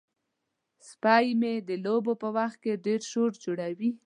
[0.89, 3.89] سپی مې د لوبو په وخت کې ډیر شور جوړوي.